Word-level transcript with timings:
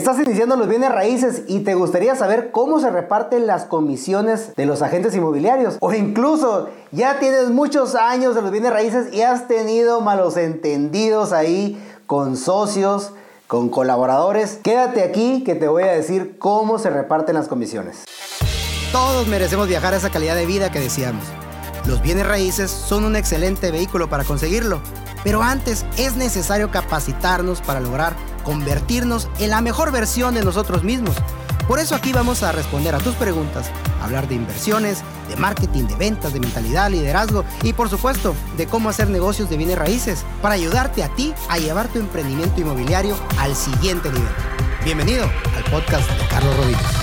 Estás 0.00 0.18
iniciando 0.18 0.56
los 0.56 0.66
bienes 0.66 0.90
raíces 0.90 1.42
y 1.46 1.60
te 1.60 1.74
gustaría 1.74 2.16
saber 2.16 2.52
cómo 2.52 2.80
se 2.80 2.88
reparten 2.88 3.46
las 3.46 3.66
comisiones 3.66 4.56
de 4.56 4.64
los 4.64 4.80
agentes 4.80 5.14
inmobiliarios. 5.14 5.76
O 5.80 5.92
incluso 5.92 6.70
ya 6.90 7.18
tienes 7.18 7.50
muchos 7.50 7.94
años 7.94 8.34
de 8.34 8.40
los 8.40 8.50
bienes 8.50 8.72
raíces 8.72 9.12
y 9.12 9.20
has 9.20 9.46
tenido 9.46 10.00
malos 10.00 10.38
entendidos 10.38 11.34
ahí 11.34 11.78
con 12.06 12.38
socios, 12.38 13.12
con 13.46 13.68
colaboradores. 13.68 14.58
Quédate 14.62 15.02
aquí 15.02 15.44
que 15.44 15.54
te 15.54 15.68
voy 15.68 15.82
a 15.82 15.92
decir 15.92 16.38
cómo 16.38 16.78
se 16.78 16.88
reparten 16.88 17.34
las 17.34 17.46
comisiones. 17.46 18.04
Todos 18.92 19.26
merecemos 19.26 19.68
viajar 19.68 19.92
a 19.92 19.98
esa 19.98 20.08
calidad 20.08 20.34
de 20.34 20.46
vida 20.46 20.72
que 20.72 20.80
deseamos. 20.80 21.24
Los 21.84 22.00
bienes 22.00 22.26
raíces 22.26 22.70
son 22.70 23.04
un 23.04 23.16
excelente 23.16 23.70
vehículo 23.70 24.08
para 24.08 24.24
conseguirlo, 24.24 24.80
pero 25.24 25.42
antes 25.42 25.84
es 25.98 26.16
necesario 26.16 26.70
capacitarnos 26.70 27.60
para 27.60 27.80
lograr 27.80 28.14
convertirnos 28.44 29.28
en 29.38 29.50
la 29.50 29.60
mejor 29.60 29.92
versión 29.92 30.34
de 30.34 30.44
nosotros 30.44 30.84
mismos. 30.84 31.16
Por 31.68 31.78
eso 31.78 31.94
aquí 31.94 32.12
vamos 32.12 32.42
a 32.42 32.50
responder 32.50 32.94
a 32.94 32.98
tus 32.98 33.14
preguntas, 33.14 33.70
hablar 34.02 34.26
de 34.26 34.34
inversiones, 34.34 35.04
de 35.28 35.36
marketing, 35.36 35.84
de 35.84 35.94
ventas, 35.94 36.32
de 36.32 36.40
mentalidad, 36.40 36.90
liderazgo 36.90 37.44
y 37.62 37.72
por 37.72 37.88
supuesto 37.88 38.34
de 38.56 38.66
cómo 38.66 38.88
hacer 38.88 39.08
negocios 39.08 39.48
de 39.48 39.56
bienes 39.56 39.78
raíces 39.78 40.24
para 40.42 40.54
ayudarte 40.54 41.04
a 41.04 41.08
ti 41.14 41.32
a 41.48 41.58
llevar 41.58 41.88
tu 41.88 42.00
emprendimiento 42.00 42.60
inmobiliario 42.60 43.16
al 43.38 43.54
siguiente 43.54 44.10
nivel. 44.10 44.32
Bienvenido 44.84 45.26
al 45.56 45.64
podcast 45.70 46.10
de 46.10 46.26
Carlos 46.26 46.56
Rodríguez. 46.56 46.99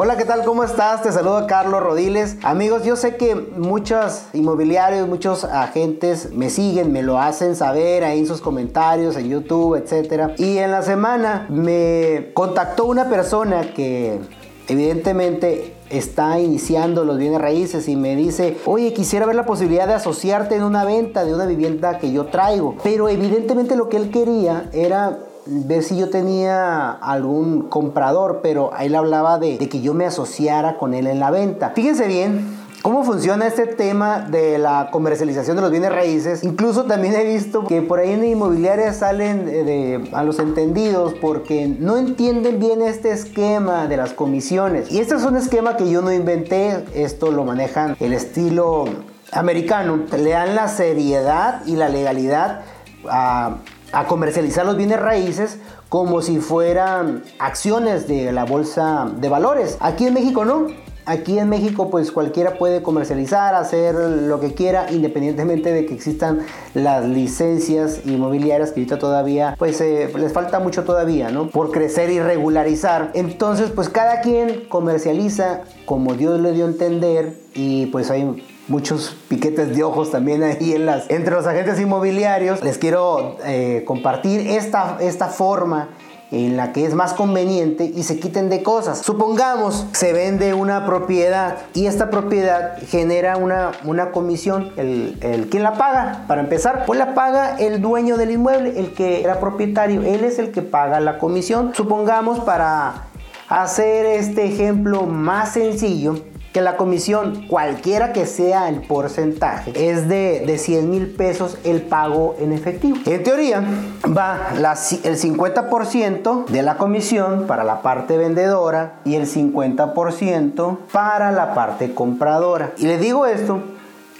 Hola, 0.00 0.16
¿qué 0.16 0.24
tal? 0.24 0.44
¿Cómo 0.44 0.62
estás? 0.62 1.02
Te 1.02 1.10
saludo 1.10 1.44
Carlos 1.48 1.82
Rodiles. 1.82 2.36
Amigos, 2.44 2.84
yo 2.84 2.94
sé 2.94 3.16
que 3.16 3.34
muchos 3.34 4.26
inmobiliarios, 4.32 5.08
muchos 5.08 5.42
agentes 5.42 6.30
me 6.32 6.50
siguen, 6.50 6.92
me 6.92 7.02
lo 7.02 7.18
hacen 7.18 7.56
saber 7.56 8.04
ahí 8.04 8.20
en 8.20 8.26
sus 8.28 8.40
comentarios, 8.40 9.16
en 9.16 9.28
YouTube, 9.28 9.74
etc. 9.74 10.38
Y 10.38 10.58
en 10.58 10.70
la 10.70 10.82
semana 10.82 11.46
me 11.48 12.30
contactó 12.32 12.84
una 12.84 13.10
persona 13.10 13.74
que 13.74 14.20
evidentemente 14.68 15.74
está 15.90 16.38
iniciando 16.38 17.04
los 17.04 17.18
bienes 17.18 17.40
raíces 17.40 17.88
y 17.88 17.96
me 17.96 18.14
dice, 18.14 18.56
oye, 18.66 18.92
quisiera 18.92 19.26
ver 19.26 19.34
la 19.34 19.46
posibilidad 19.46 19.88
de 19.88 19.94
asociarte 19.94 20.54
en 20.54 20.62
una 20.62 20.84
venta 20.84 21.24
de 21.24 21.34
una 21.34 21.46
vivienda 21.46 21.98
que 21.98 22.12
yo 22.12 22.26
traigo. 22.26 22.76
Pero 22.84 23.08
evidentemente 23.08 23.74
lo 23.74 23.88
que 23.88 23.96
él 23.96 24.12
quería 24.12 24.70
era 24.72 25.18
ver 25.48 25.82
si 25.82 25.96
yo 25.96 26.10
tenía 26.10 26.90
algún 26.90 27.62
comprador, 27.68 28.40
pero 28.42 28.70
él 28.78 28.94
hablaba 28.94 29.38
de, 29.38 29.58
que 29.58 29.80
yo 29.80 29.94
me 29.94 30.04
asociara 30.04 30.76
con 30.76 30.94
él 30.94 31.06
en 31.06 31.20
la 31.20 31.30
venta. 31.30 31.70
Fíjense 31.74 32.06
bien, 32.06 32.68
¿Cómo 32.80 33.02
funciona 33.02 33.48
este 33.48 33.66
tema 33.66 34.20
de 34.20 34.56
la 34.56 34.90
comercialización 34.92 35.56
de 35.56 35.62
los 35.62 35.70
bienes 35.72 35.90
raíces? 35.90 36.44
Incluso 36.44 36.84
también 36.84 37.14
he 37.14 37.24
visto 37.24 37.64
que 37.66 37.82
por 37.82 37.98
ahí 37.98 38.12
en 38.12 38.24
inmobiliarias 38.24 38.98
salen 38.98 40.08
a 40.12 40.22
los 40.22 40.38
entendidos 40.38 41.12
porque 41.20 41.66
no 41.66 41.96
entienden 41.96 42.60
bien 42.60 42.80
este 42.80 43.10
esquema 43.10 43.88
de 43.88 43.96
las 43.96 44.12
comisiones. 44.12 44.92
Y 44.92 45.00
este 45.00 45.16
es 45.16 45.24
un 45.24 45.36
esquema 45.36 45.76
que 45.76 45.90
yo 45.90 46.02
no 46.02 46.12
inventé, 46.12 46.84
esto 46.94 47.32
lo 47.32 47.44
manejan 47.44 47.96
el 47.98 48.12
estilo 48.12 48.84
americano. 49.32 50.04
Le 50.16 50.30
dan 50.30 50.54
la 50.54 50.68
seriedad 50.68 51.62
y 51.66 51.74
la 51.74 51.88
legalidad 51.88 52.62
a 53.10 53.56
a 53.92 54.06
comercializar 54.06 54.66
los 54.66 54.76
bienes 54.76 55.00
raíces 55.00 55.58
como 55.88 56.20
si 56.20 56.38
fueran 56.38 57.22
acciones 57.38 58.06
de 58.06 58.32
la 58.32 58.44
bolsa 58.44 59.10
de 59.16 59.28
valores. 59.28 59.76
Aquí 59.80 60.06
en 60.06 60.14
México 60.14 60.44
no. 60.44 60.66
Aquí 61.06 61.38
en 61.38 61.48
México 61.48 61.88
pues 61.88 62.12
cualquiera 62.12 62.58
puede 62.58 62.82
comercializar, 62.82 63.54
hacer 63.54 63.94
lo 63.94 64.40
que 64.40 64.52
quiera 64.52 64.92
independientemente 64.92 65.72
de 65.72 65.86
que 65.86 65.94
existan 65.94 66.40
las 66.74 67.06
licencias 67.06 68.02
inmobiliarias 68.04 68.72
que 68.72 68.80
ahorita 68.80 68.98
todavía 68.98 69.54
pues 69.58 69.80
eh, 69.80 70.12
les 70.18 70.34
falta 70.34 70.60
mucho 70.60 70.84
todavía, 70.84 71.30
¿no? 71.30 71.48
Por 71.48 71.70
crecer 71.70 72.10
y 72.10 72.20
regularizar. 72.20 73.10
Entonces 73.14 73.70
pues 73.70 73.88
cada 73.88 74.20
quien 74.20 74.66
comercializa 74.68 75.62
como 75.86 76.12
Dios 76.12 76.40
le 76.40 76.52
dio 76.52 76.66
a 76.66 76.68
entender 76.68 77.38
y 77.54 77.86
pues 77.86 78.10
hay 78.10 78.44
muchos 78.68 79.16
piquetes 79.28 79.74
de 79.74 79.82
ojos 79.82 80.10
también 80.10 80.42
ahí 80.42 80.74
en 80.74 80.86
las, 80.86 81.10
entre 81.10 81.34
los 81.34 81.46
agentes 81.46 81.80
inmobiliarios. 81.80 82.62
Les 82.62 82.78
quiero 82.78 83.36
eh, 83.44 83.82
compartir 83.86 84.40
esta, 84.40 84.98
esta 85.00 85.28
forma 85.28 85.88
en 86.30 86.56
la 86.58 86.72
que 86.72 86.84
es 86.84 86.94
más 86.94 87.14
conveniente 87.14 87.84
y 87.84 88.02
se 88.02 88.20
quiten 88.20 88.50
de 88.50 88.62
cosas. 88.62 88.98
Supongamos 88.98 89.86
se 89.92 90.12
vende 90.12 90.52
una 90.52 90.84
propiedad 90.84 91.56
y 91.72 91.86
esta 91.86 92.10
propiedad 92.10 92.76
genera 92.86 93.36
una, 93.36 93.72
una 93.84 94.10
comisión. 94.10 94.72
El, 94.76 95.18
el, 95.22 95.48
¿Quién 95.48 95.62
la 95.62 95.74
paga? 95.74 96.24
Para 96.28 96.42
empezar, 96.42 96.84
pues 96.86 96.98
la 96.98 97.14
paga 97.14 97.56
el 97.56 97.80
dueño 97.80 98.16
del 98.16 98.32
inmueble, 98.32 98.78
el 98.78 98.92
que 98.92 99.22
era 99.22 99.40
propietario. 99.40 100.02
Él 100.02 100.24
es 100.24 100.38
el 100.38 100.50
que 100.50 100.62
paga 100.62 101.00
la 101.00 101.18
comisión. 101.18 101.72
Supongamos 101.74 102.40
para 102.40 103.06
hacer 103.48 104.04
este 104.04 104.44
ejemplo 104.44 105.04
más 105.04 105.54
sencillo, 105.54 106.16
que 106.58 106.64
la 106.64 106.76
comisión, 106.76 107.46
cualquiera 107.46 108.12
que 108.12 108.26
sea 108.26 108.68
el 108.68 108.80
porcentaje, 108.80 109.70
es 109.76 110.08
de, 110.08 110.42
de 110.44 110.58
100 110.58 110.90
mil 110.90 111.06
pesos 111.06 111.56
el 111.62 111.82
pago 111.82 112.34
en 112.40 112.52
efectivo. 112.52 112.98
En 113.06 113.22
teoría, 113.22 113.62
va 114.04 114.48
el 114.54 115.16
50% 115.16 116.46
de 116.46 116.62
la 116.64 116.76
comisión 116.76 117.46
para 117.46 117.62
la 117.62 117.80
parte 117.80 118.16
vendedora 118.16 118.98
y 119.04 119.14
el 119.14 119.28
50% 119.28 120.78
para 120.90 121.30
la 121.30 121.54
parte 121.54 121.94
compradora. 121.94 122.72
Y 122.76 122.86
le 122.86 122.98
digo 122.98 123.24
esto 123.24 123.60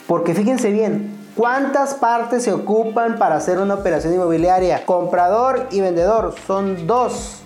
porque 0.07 0.33
fíjense 0.33 0.71
bien, 0.71 1.19
¿Cuántas 1.35 1.95
partes 1.95 2.43
se 2.43 2.53
ocupan 2.53 3.17
para 3.17 3.37
hacer 3.37 3.61
una 3.61 3.75
operación 3.75 4.13
inmobiliaria? 4.13 4.85
Comprador 4.85 5.69
y 5.71 5.81
vendedor 5.81 6.35
son 6.49 6.89
dos. 6.89 7.38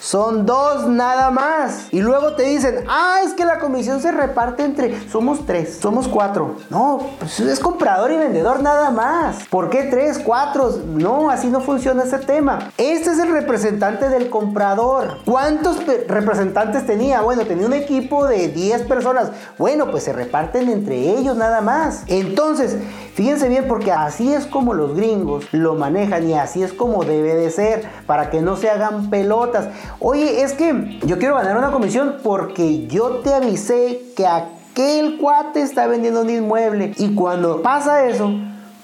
Son 0.00 0.46
dos 0.46 0.88
nada 0.88 1.30
más. 1.30 1.88
Y 1.92 2.00
luego 2.00 2.34
te 2.34 2.44
dicen, 2.44 2.84
ah, 2.88 3.18
es 3.22 3.34
que 3.34 3.44
la 3.44 3.58
comisión 3.58 4.00
se 4.00 4.10
reparte 4.10 4.64
entre, 4.64 4.98
somos 5.10 5.44
tres, 5.44 5.78
somos 5.78 6.08
cuatro. 6.08 6.56
No, 6.70 7.10
pues 7.18 7.38
es 7.40 7.60
comprador 7.60 8.10
y 8.10 8.16
vendedor 8.16 8.62
nada 8.62 8.90
más. 8.90 9.46
¿Por 9.50 9.68
qué 9.68 9.84
tres, 9.84 10.18
cuatro? 10.18 10.74
No, 10.86 11.28
así 11.28 11.48
no 11.48 11.60
funciona 11.60 12.04
ese 12.04 12.18
tema. 12.18 12.70
Este 12.78 13.10
es 13.10 13.18
el 13.18 13.30
representante 13.30 14.08
del 14.08 14.30
comprador. 14.30 15.18
¿Cuántos 15.26 15.84
representantes 16.08 16.86
tenía? 16.86 17.20
Bueno, 17.20 17.44
tenía 17.44 17.66
un 17.66 17.74
equipo 17.74 18.26
de 18.26 18.48
10 18.48 18.84
personas. 18.84 19.32
Bueno, 19.58 19.90
pues 19.90 20.04
se 20.04 20.14
reparten 20.14 20.70
entre 20.70 20.96
ellos 20.96 21.36
nada 21.36 21.60
más. 21.60 22.04
Entonces, 22.06 22.74
fíjense 23.14 23.50
bien 23.50 23.68
porque 23.68 23.92
así 23.92 24.32
es 24.32 24.46
como 24.46 24.72
los 24.72 24.96
gringos 24.96 25.44
lo 25.52 25.74
manejan 25.74 26.26
y 26.26 26.32
así 26.32 26.62
es 26.62 26.72
como 26.72 27.04
debe 27.04 27.34
de 27.34 27.50
ser 27.50 27.86
para 28.06 28.30
que 28.30 28.40
no 28.40 28.56
se 28.56 28.70
hagan 28.70 29.10
pelotas. 29.10 29.68
Oye, 29.98 30.42
es 30.42 30.52
que 30.52 30.98
yo 31.04 31.18
quiero 31.18 31.34
ganar 31.34 31.56
una 31.56 31.72
comisión 31.72 32.16
porque 32.22 32.86
yo 32.86 33.18
te 33.18 33.34
avisé 33.34 34.00
que 34.16 34.26
aquel 34.26 35.18
cuate 35.18 35.62
está 35.62 35.86
vendiendo 35.86 36.22
un 36.22 36.30
inmueble. 36.30 36.94
Y 36.96 37.14
cuando 37.14 37.62
pasa 37.62 38.06
eso, 38.06 38.30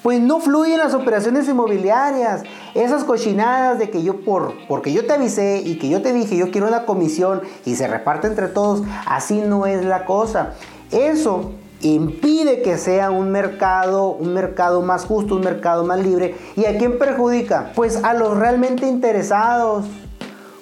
pues 0.03 0.21
no 0.21 0.41
fluyen 0.41 0.79
las 0.79 0.95
operaciones 0.95 1.49
inmobiliarias. 1.49 2.43
Esas 2.75 3.05
cochinadas 3.05 3.79
de 3.79 3.91
que 3.91 4.03
yo 4.03 4.21
por 4.21 4.55
porque 4.69 4.93
yo 4.93 5.07
te 5.07 5.15
avisé 5.15 5.63
y 5.65 5.79
que 5.79 5.89
yo 5.89 6.03
te 6.03 6.13
dije 6.13 6.37
yo 6.37 6.51
quiero 6.51 6.69
una 6.69 6.85
comisión 6.85 7.41
y 7.65 7.77
se 7.77 7.89
reparte 7.89 8.27
entre 8.27 8.49
todos, 8.49 8.83
así 9.07 9.41
no 9.41 9.67
es 9.67 9.85
la 9.85 10.05
cosa. 10.05 10.53
Eso 10.93 11.53
impide 11.81 12.63
que 12.63 12.79
sea 12.79 13.11
un 13.11 13.31
mercado, 13.33 14.11
un 14.11 14.33
mercado 14.33 14.83
más 14.83 15.05
justo, 15.05 15.35
un 15.35 15.43
mercado 15.43 15.85
más 15.85 15.99
libre. 16.01 16.37
¿Y 16.57 16.67
a 16.67 16.79
quién 16.79 16.99
perjudica? 16.99 17.73
Pues 17.75 18.03
a 18.05 18.15
los 18.15 18.37
realmente 18.37 18.87
interesados, 18.87 19.87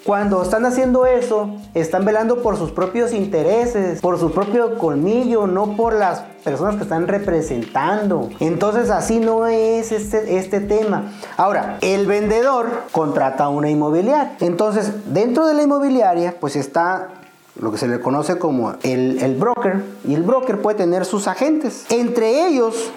cuando 0.05 0.43
están 0.43 0.67
haciendo 0.67 1.07
eso, 1.07 1.57
están 1.73 2.05
velando 2.05 2.43
por 2.43 2.59
sus 2.59 2.71
propios 2.71 3.13
intereses, 3.13 4.01
por 4.01 4.19
su 4.19 4.33
propio 4.33 4.79
colmillo, 4.79 5.47
no 5.47 5.77
por 5.77 5.95
las 5.95 6.21
personas 6.45 6.77
que 6.77 6.83
están 6.83 7.09
representando. 7.09 8.29
Entonces 8.39 8.91
así 8.91 9.19
no 9.19 9.47
es 9.47 9.93
este, 9.93 10.37
este 10.37 10.61
tema. 10.61 11.13
Ahora, 11.39 11.79
el 11.81 12.07
vendedor 12.07 12.67
contrata 12.93 13.49
una 13.49 13.71
inmobiliaria. 13.71 14.37
Entonces, 14.41 14.93
dentro 15.13 15.47
de 15.47 15.55
la 15.55 15.63
inmobiliaria, 15.63 16.37
pues 16.39 16.55
está 16.57 17.09
lo 17.59 17.73
que 17.73 17.79
se 17.79 17.89
le 17.89 17.99
conoce 18.01 18.39
como 18.39 18.75
el, 18.83 19.23
el 19.23 19.37
broker, 19.37 19.83
y 20.07 20.15
el 20.15 20.23
broker 20.23 20.61
puede 20.61 20.77
tener 20.77 21.07
sus 21.07 21.29
agentes. 21.29 21.87
Entre 21.89 22.47
ellos 22.47 22.91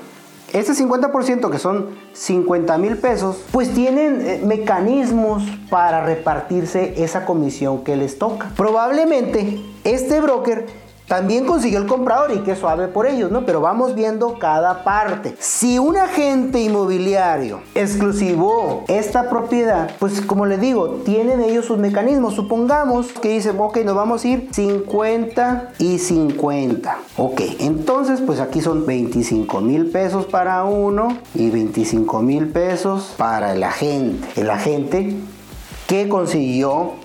este 0.53 0.73
50% 0.73 1.49
que 1.49 1.59
son 1.59 1.87
50 2.13 2.77
mil 2.77 2.97
pesos, 2.97 3.43
pues 3.51 3.73
tienen 3.73 4.21
eh, 4.21 4.41
mecanismos 4.45 5.43
para 5.69 6.05
repartirse 6.05 7.03
esa 7.03 7.25
comisión 7.25 7.83
que 7.83 7.95
les 7.95 8.17
toca. 8.17 8.51
Probablemente 8.55 9.61
este 9.83 10.21
broker 10.21 10.65
también 11.07 11.45
consiguió 11.45 11.79
el 11.79 11.87
comprador 11.87 12.31
y 12.33 12.39
qué 12.39 12.55
suave 12.55 12.89
por 12.89 13.07
ellos, 13.07 13.31
¿no? 13.31 13.45
Pero 13.45 13.61
vamos 13.61 13.95
viendo 13.95 14.37
cada 14.39 14.83
parte. 14.83 15.35
Si 15.39 15.79
un 15.79 15.95
agente 15.95 16.59
inmobiliario 16.59 17.61
exclusivó 17.75 18.83
esta 18.89 19.29
propiedad, 19.29 19.91
pues 19.99 20.19
como 20.19 20.45
les 20.45 20.59
digo, 20.59 21.01
tienen 21.05 21.39
ellos 21.39 21.65
sus 21.65 21.77
mecanismos. 21.77 22.33
Supongamos 22.33 23.07
que 23.13 23.29
dicen, 23.29 23.55
ok, 23.57 23.77
nos 23.85 23.95
vamos 23.95 24.25
a 24.25 24.27
ir 24.27 24.49
50 24.51 25.69
y 25.79 25.97
50. 25.97 26.97
Ok, 27.15 27.41
entonces 27.59 28.19
pues 28.19 28.41
aquí 28.41 28.59
son 28.59 28.85
25 28.85 29.61
mil 29.61 29.85
pesos 29.87 30.25
para 30.25 30.65
uno 30.65 31.17
y 31.33 31.49
25 31.49 32.21
mil 32.21 32.49
pesos 32.49 33.13
para 33.17 33.53
el 33.53 33.63
agente. 33.63 34.27
El 34.41 34.49
agente 34.49 35.15
que 35.87 36.09
consiguió 36.09 36.95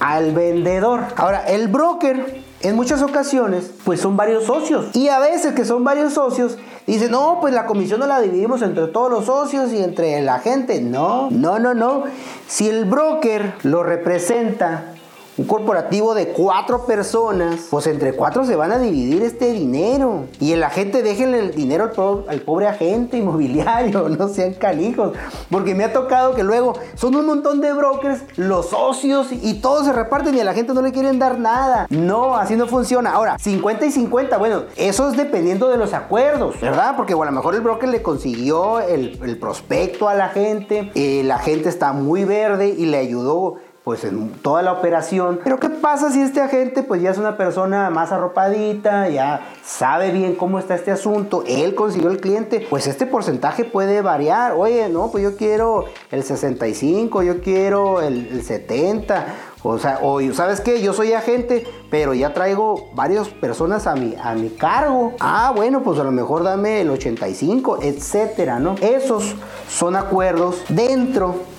al 0.00 0.32
vendedor. 0.32 1.02
Ahora, 1.16 1.44
el 1.46 1.68
broker 1.68 2.42
en 2.64 2.76
muchas 2.76 3.02
ocasiones, 3.02 3.70
pues 3.84 4.00
son 4.00 4.16
varios 4.16 4.44
socios. 4.44 4.86
Y 4.94 5.08
a 5.08 5.18
veces 5.18 5.52
que 5.54 5.66
son 5.66 5.84
varios 5.84 6.14
socios, 6.14 6.56
dicen, 6.86 7.10
no, 7.10 7.38
pues 7.40 7.52
la 7.52 7.66
comisión 7.66 8.00
no 8.00 8.06
la 8.06 8.20
dividimos 8.20 8.62
entre 8.62 8.86
todos 8.86 9.10
los 9.10 9.26
socios 9.26 9.72
y 9.72 9.82
entre 9.82 10.20
la 10.22 10.38
gente. 10.38 10.80
No, 10.80 11.28
no, 11.30 11.58
no, 11.58 11.74
no. 11.74 12.04
Si 12.48 12.68
el 12.68 12.86
broker 12.86 13.54
lo 13.64 13.82
representa 13.82 14.93
un 15.36 15.46
corporativo 15.46 16.14
de 16.14 16.28
cuatro 16.28 16.86
personas, 16.86 17.66
pues 17.68 17.88
entre 17.88 18.12
cuatro 18.12 18.44
se 18.44 18.54
van 18.54 18.70
a 18.70 18.78
dividir 18.78 19.22
este 19.22 19.50
dinero. 19.52 20.26
Y 20.38 20.52
el 20.52 20.62
agente, 20.62 21.02
déjenle 21.02 21.40
el 21.40 21.54
dinero 21.54 21.90
al, 22.28 22.40
pobre 22.42 22.68
agente 22.68 23.16
inmobiliario, 23.16 24.08
no 24.18 24.28
sean 24.28 24.54
calijos. 24.54 25.12
Porque 25.50 25.74
me 25.74 25.84
ha 25.84 25.92
tocado 25.92 26.34
que 26.34 26.44
luego 26.44 26.74
son 26.94 27.16
un 27.16 27.26
montón 27.26 27.60
de 27.60 27.72
brokers, 27.72 28.22
los 28.36 28.70
socios, 28.70 29.28
y 29.32 29.54
todos 29.54 29.86
se 29.86 29.92
reparten 29.92 30.36
y 30.36 30.40
a 30.40 30.44
la 30.44 30.54
gente 30.54 30.72
no 30.72 30.82
le 30.82 30.92
quieren 30.92 31.18
dar 31.18 31.38
nada. 31.38 31.86
No, 31.90 32.36
así 32.36 32.54
no 32.54 32.68
funciona. 32.68 33.10
Ahora, 33.10 33.36
50 33.38 33.86
y 33.86 33.90
50, 33.90 34.38
bueno, 34.38 34.64
eso 34.76 35.10
es 35.10 35.16
dependiendo 35.16 35.68
de 35.68 35.78
los 35.78 35.94
acuerdos, 35.94 36.60
¿verdad? 36.60 36.94
Porque 36.96 37.14
bueno, 37.14 37.30
a 37.30 37.32
lo 37.32 37.38
mejor 37.40 37.56
el 37.56 37.60
broker 37.60 37.88
le 37.88 38.02
consiguió 38.02 38.80
el, 38.80 39.38
prospecto 39.40 40.08
a 40.08 40.14
la 40.14 40.28
gente, 40.28 40.92
eh, 40.94 41.22
la 41.24 41.38
gente 41.38 41.68
está 41.68 41.92
muy 41.92 42.24
verde 42.24 42.68
y 42.68 42.86
le 42.86 42.98
ayudó 42.98 43.56
pues 43.84 44.02
en 44.04 44.30
toda 44.30 44.62
la 44.62 44.72
operación. 44.72 45.40
Pero 45.44 45.60
¿qué 45.60 45.68
pasa 45.68 46.10
si 46.10 46.22
este 46.22 46.40
agente 46.40 46.82
pues 46.82 47.02
ya 47.02 47.10
es 47.10 47.18
una 47.18 47.36
persona 47.36 47.90
más 47.90 48.12
arropadita, 48.12 49.10
ya 49.10 49.46
sabe 49.62 50.10
bien 50.10 50.34
cómo 50.36 50.58
está 50.58 50.74
este 50.74 50.90
asunto, 50.90 51.44
él 51.46 51.74
consiguió 51.74 52.10
el 52.10 52.18
cliente, 52.18 52.66
pues 52.70 52.86
este 52.86 53.04
porcentaje 53.04 53.64
puede 53.64 54.00
variar. 54.00 54.54
Oye, 54.56 54.88
no, 54.88 55.10
pues 55.10 55.22
yo 55.22 55.36
quiero 55.36 55.84
el 56.10 56.22
65, 56.24 57.22
yo 57.22 57.42
quiero 57.42 58.00
el, 58.00 58.42
70. 58.42 59.26
O 59.62 59.78
sea, 59.78 59.98
o 60.02 60.20
sabes 60.32 60.60
qué, 60.60 60.82
yo 60.82 60.92
soy 60.92 61.12
agente, 61.12 61.66
pero 61.90 62.12
ya 62.12 62.34
traigo 62.34 62.90
varias 62.94 63.28
personas 63.28 63.86
a 63.86 63.94
mi, 63.94 64.14
a 64.22 64.34
mi 64.34 64.50
cargo. 64.50 65.14
Ah, 65.20 65.52
bueno, 65.54 65.82
pues 65.82 65.98
a 65.98 66.04
lo 66.04 66.10
mejor 66.10 66.42
dame 66.42 66.82
el 66.82 66.90
85, 66.90 67.78
etcétera, 67.82 68.58
¿no? 68.58 68.76
Esos 68.82 69.34
son 69.68 69.96
acuerdos 69.96 70.62
dentro 70.68 71.53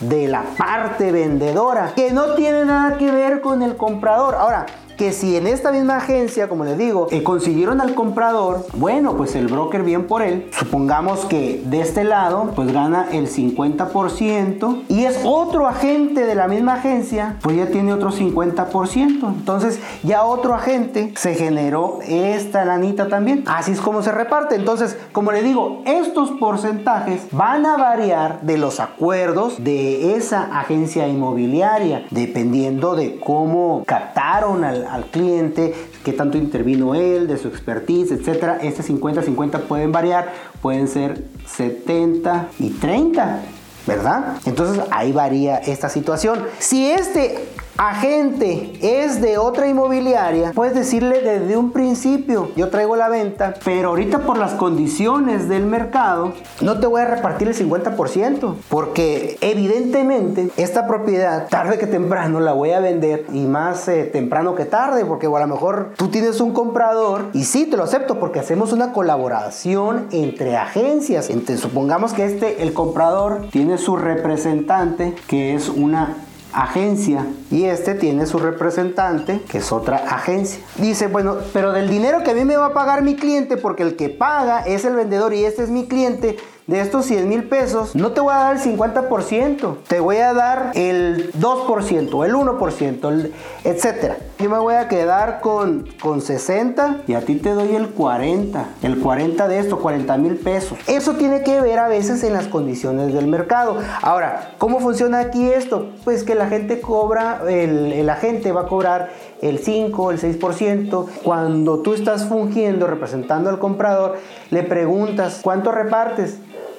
de 0.00 0.28
la 0.28 0.42
parte 0.56 1.12
vendedora, 1.12 1.92
que 1.94 2.12
no 2.12 2.34
tiene 2.34 2.64
nada 2.64 2.98
que 2.98 3.10
ver 3.10 3.40
con 3.40 3.62
el 3.62 3.76
comprador. 3.76 4.34
Ahora, 4.34 4.66
que 4.96 5.12
si 5.12 5.36
en 5.36 5.46
esta 5.46 5.72
misma 5.72 5.96
agencia, 5.96 6.48
como 6.48 6.64
les 6.64 6.78
digo, 6.78 7.08
eh, 7.10 7.22
consiguieron 7.22 7.80
al 7.80 7.94
comprador, 7.94 8.66
bueno, 8.74 9.16
pues 9.16 9.34
el 9.34 9.48
broker 9.48 9.82
bien 9.82 10.06
por 10.06 10.22
él. 10.22 10.48
Supongamos 10.56 11.24
que 11.26 11.62
de 11.64 11.80
este 11.80 12.04
lado, 12.04 12.52
pues 12.54 12.72
gana 12.72 13.08
el 13.12 13.28
50% 13.28 14.82
y 14.88 15.04
es 15.04 15.20
otro 15.24 15.66
agente 15.66 16.24
de 16.24 16.34
la 16.34 16.48
misma 16.48 16.74
agencia, 16.74 17.36
pues 17.42 17.56
ya 17.56 17.66
tiene 17.66 17.92
otro 17.92 18.10
50%. 18.10 19.28
Entonces 19.28 19.80
ya 20.02 20.24
otro 20.24 20.54
agente 20.54 21.12
se 21.16 21.34
generó 21.34 21.98
esta 22.06 22.64
lanita 22.64 23.08
también. 23.08 23.44
Así 23.46 23.72
es 23.72 23.80
como 23.80 24.02
se 24.02 24.12
reparte. 24.12 24.54
Entonces, 24.54 24.96
como 25.12 25.32
le 25.32 25.42
digo, 25.42 25.82
estos 25.84 26.30
porcentajes 26.32 27.22
van 27.32 27.66
a 27.66 27.76
variar 27.76 28.40
de 28.42 28.58
los 28.58 28.80
acuerdos 28.80 29.62
de 29.62 30.16
esa 30.16 30.58
agencia 30.58 31.08
inmobiliaria, 31.08 32.06
dependiendo 32.10 32.94
de 32.94 33.18
cómo 33.18 33.82
captaron 33.86 34.64
al 34.64 34.83
al, 34.90 35.06
cliente, 35.06 35.74
qué 36.04 36.12
tanto 36.12 36.38
intervino 36.38 36.94
él, 36.94 37.26
de 37.26 37.38
su 37.38 37.48
expertise, 37.48 38.12
etcétera. 38.12 38.58
Este 38.62 38.82
50-50 38.82 39.60
pueden 39.62 39.92
variar, 39.92 40.32
pueden 40.60 40.88
ser 40.88 41.24
70 41.46 42.48
y 42.58 42.70
30. 42.70 43.42
¿verdad? 43.86 44.38
Entonces 44.46 44.82
ahí 44.90 45.12
varía 45.12 45.58
esta 45.58 45.88
situación. 45.88 46.44
Si 46.58 46.90
este 46.90 47.48
agente 47.76 48.72
es 48.82 49.20
de 49.20 49.38
otra 49.38 49.68
inmobiliaria, 49.68 50.52
puedes 50.54 50.74
decirle 50.74 51.20
desde 51.20 51.56
un 51.56 51.72
principio, 51.72 52.50
yo 52.56 52.68
traigo 52.68 52.96
la 52.96 53.08
venta, 53.08 53.54
pero 53.64 53.90
ahorita 53.90 54.20
por 54.20 54.38
las 54.38 54.52
condiciones 54.52 55.48
del 55.48 55.66
mercado, 55.66 56.32
no 56.60 56.78
te 56.78 56.86
voy 56.86 57.02
a 57.02 57.06
repartir 57.06 57.48
el 57.48 57.54
50%, 57.54 58.54
porque 58.68 59.38
evidentemente 59.40 60.50
esta 60.56 60.86
propiedad, 60.86 61.48
tarde 61.48 61.78
que 61.78 61.86
temprano, 61.86 62.40
la 62.40 62.52
voy 62.52 62.70
a 62.70 62.80
vender 62.80 63.26
y 63.32 63.46
más 63.46 63.88
eh, 63.88 64.04
temprano 64.04 64.54
que 64.54 64.64
tarde, 64.64 65.04
porque 65.04 65.26
a 65.26 65.40
lo 65.40 65.46
mejor 65.46 65.92
tú 65.96 66.08
tienes 66.08 66.40
un 66.40 66.52
comprador 66.52 67.26
y 67.32 67.44
sí, 67.44 67.66
te 67.66 67.76
lo 67.76 67.84
acepto, 67.84 68.18
porque 68.18 68.38
hacemos 68.38 68.72
una 68.72 68.92
colaboración 68.92 70.06
entre 70.10 70.56
agencias. 70.56 71.30
Entre, 71.30 71.56
supongamos 71.56 72.12
que 72.12 72.24
este, 72.24 72.62
el 72.62 72.72
comprador, 72.72 73.48
tiene 73.50 73.78
su 73.78 73.96
representante, 73.96 75.14
que 75.26 75.54
es 75.54 75.68
una 75.68 76.16
agencia 76.54 77.26
y 77.50 77.64
este 77.64 77.94
tiene 77.94 78.26
su 78.26 78.38
representante 78.38 79.40
que 79.48 79.58
es 79.58 79.72
otra 79.72 79.96
agencia. 79.96 80.60
Dice, 80.76 81.08
bueno, 81.08 81.36
pero 81.52 81.72
del 81.72 81.88
dinero 81.88 82.22
que 82.22 82.30
a 82.30 82.34
mí 82.34 82.44
me 82.44 82.56
va 82.56 82.66
a 82.66 82.72
pagar 82.72 83.02
mi 83.02 83.16
cliente, 83.16 83.56
porque 83.56 83.82
el 83.82 83.96
que 83.96 84.08
paga 84.08 84.60
es 84.60 84.84
el 84.84 84.94
vendedor 84.94 85.34
y 85.34 85.44
este 85.44 85.64
es 85.64 85.70
mi 85.70 85.86
cliente, 85.86 86.36
de 86.66 86.80
estos 86.80 87.04
100 87.04 87.28
mil 87.28 87.44
pesos, 87.44 87.94
no 87.94 88.12
te 88.12 88.22
voy 88.22 88.32
a 88.32 88.38
dar 88.38 88.56
el 88.56 88.62
50%, 88.62 89.76
te 89.86 90.00
voy 90.00 90.16
a 90.16 90.32
dar 90.32 90.72
el 90.74 91.30
2%, 91.34 92.24
el 92.24 92.34
1%, 92.34 93.08
el, 93.10 93.34
etcétera. 93.64 94.16
Yo 94.38 94.48
me 94.48 94.58
voy 94.58 94.74
a 94.74 94.88
quedar 94.88 95.40
con, 95.40 95.86
con 96.00 96.22
60 96.22 97.02
y 97.06 97.14
a 97.14 97.20
ti 97.20 97.36
te 97.36 97.50
doy 97.50 97.74
el 97.76 97.88
40, 97.88 98.66
el 98.82 98.98
40 98.98 99.46
de 99.46 99.58
esto, 99.58 99.78
40 99.78 100.16
mil 100.16 100.36
pesos. 100.36 100.78
Eso 100.86 101.12
tiene 101.14 101.42
que 101.42 101.60
ver 101.60 101.78
a 101.78 101.88
veces 101.88 102.24
en 102.24 102.32
las 102.32 102.46
condiciones 102.46 103.12
del 103.12 103.26
mercado. 103.26 103.76
Ahora, 104.00 104.54
¿cómo 104.56 104.80
funciona 104.80 105.18
aquí 105.20 105.46
esto? 105.46 105.90
Pues 106.04 106.24
que 106.24 106.34
la 106.34 106.46
gente 106.46 106.80
cobra, 106.80 107.42
el, 107.46 107.92
el 107.92 108.08
agente 108.08 108.52
va 108.52 108.62
a 108.62 108.66
cobrar 108.66 109.10
el 109.42 109.58
5, 109.58 110.10
el 110.12 110.20
6%. 110.20 111.06
Cuando 111.22 111.80
tú 111.80 111.92
estás 111.92 112.24
fungiendo, 112.24 112.86
representando 112.86 113.50
al 113.50 113.58
comprador, 113.58 114.16
le 114.50 114.62
preguntas, 114.62 115.40
¿cuánto 115.42 115.70
repartes? 115.70 116.38